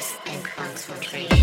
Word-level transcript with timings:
Chris 0.00 0.16
for 0.24 0.42
Concentration. 0.44 1.39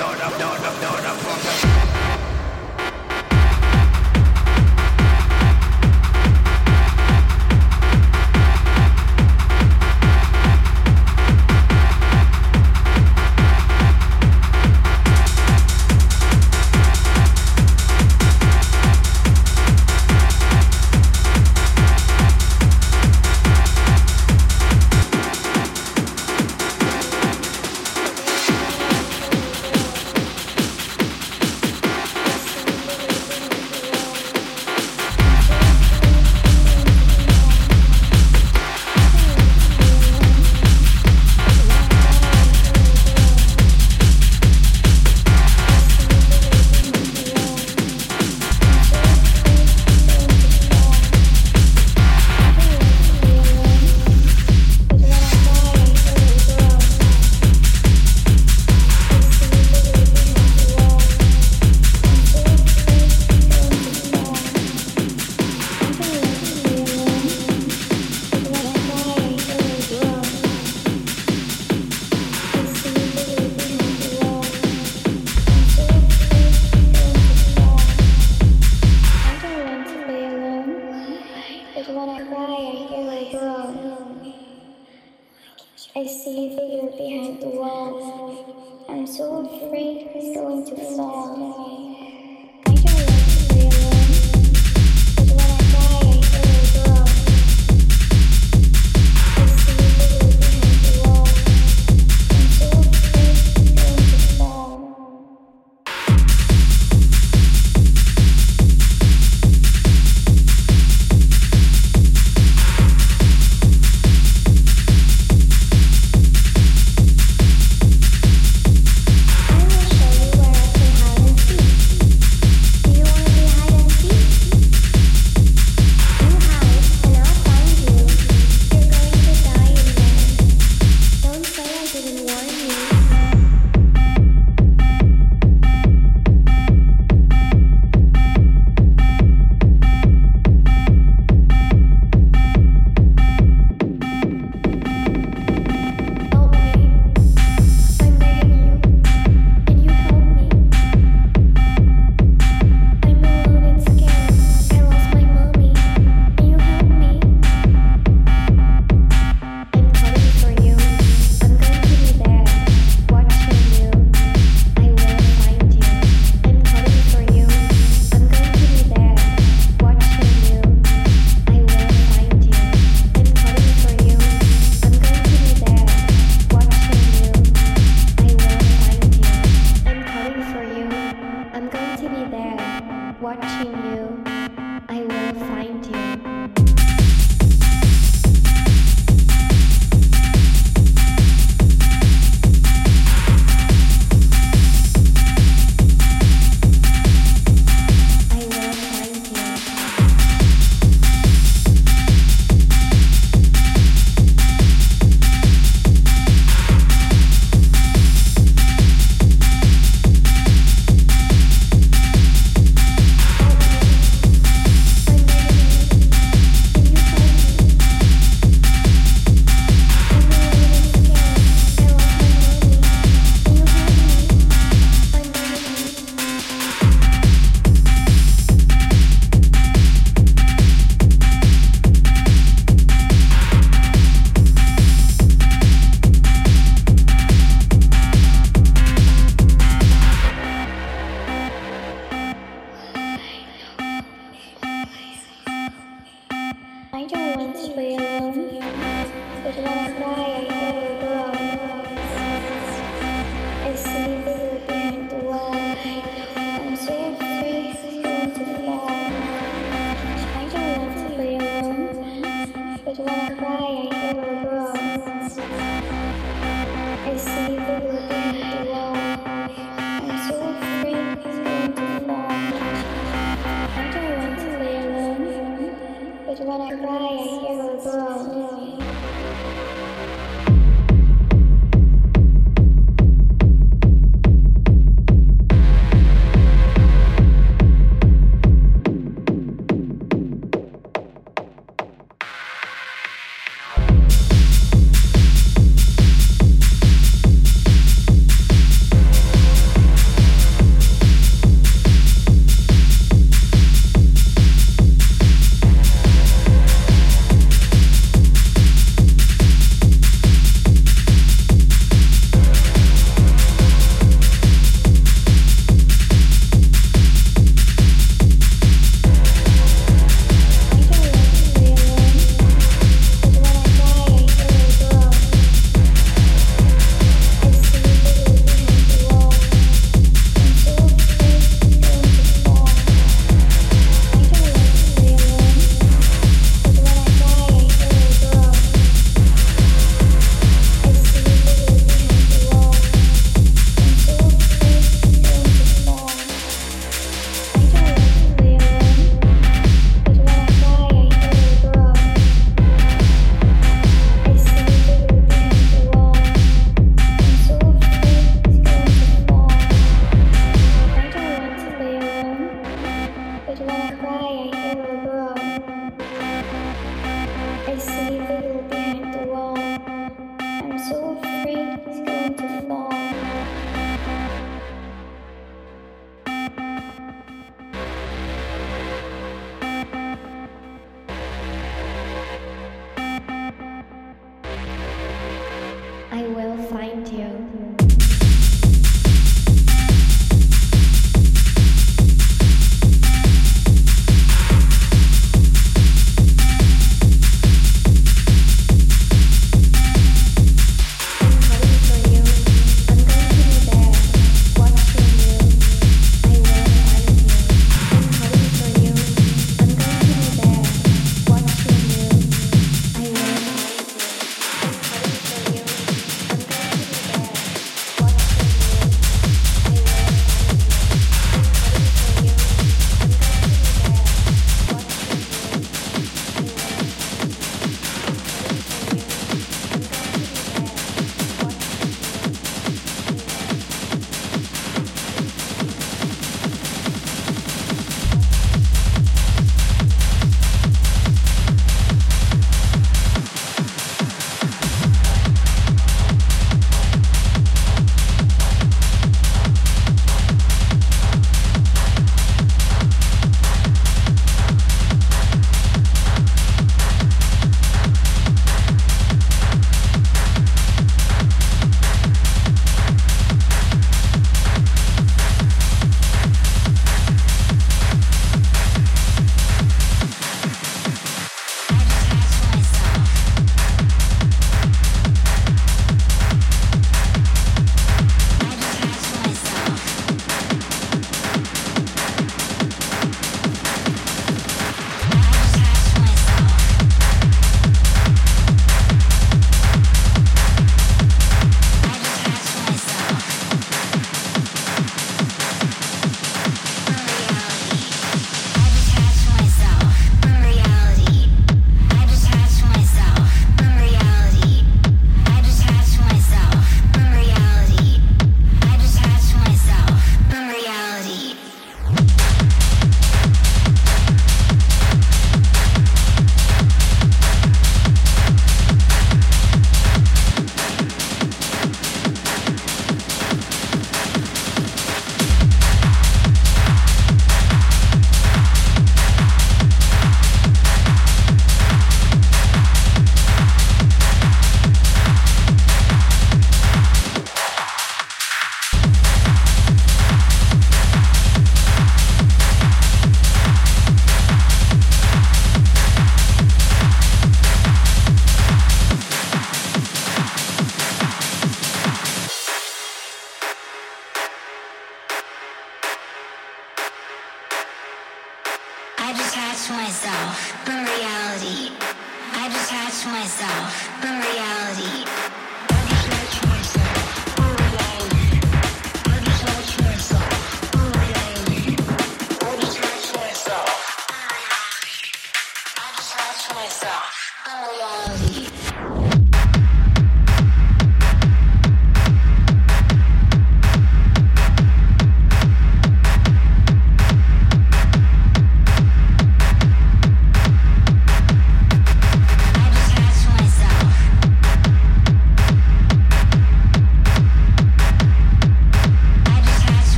no, 0.00 0.14
no, 0.14 0.30
no, 0.38 0.56
no, 0.56 0.80
no. 0.80 0.89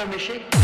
She 0.00 0.59